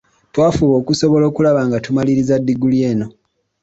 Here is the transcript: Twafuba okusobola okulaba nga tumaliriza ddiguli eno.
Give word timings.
Twafuba 0.33 0.73
okusobola 0.81 1.23
okulaba 1.27 1.61
nga 1.67 1.77
tumaliriza 1.85 2.35
ddiguli 2.41 2.77
eno. 2.91 3.07